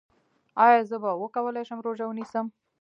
[0.65, 2.45] ایا زه به وکولی شم روژه ونیسم؟